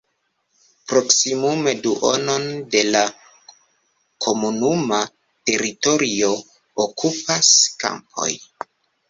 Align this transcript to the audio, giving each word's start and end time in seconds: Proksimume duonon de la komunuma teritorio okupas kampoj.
Proksimume 0.91 1.73
duonon 1.83 2.47
de 2.75 2.81
la 2.95 3.03
komunuma 4.27 5.03
teritorio 5.51 6.33
okupas 6.87 7.53
kampoj. 7.87 8.29